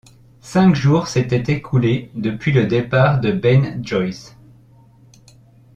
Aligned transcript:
Cinq 0.41 0.73
jours 0.73 1.05
s’étaient 1.07 1.53
écoulés 1.53 2.09
depuis 2.15 2.51
le 2.51 2.65
départ 2.65 3.19
de 3.19 3.31
Ben 3.31 3.85
Joyce. 3.85 4.35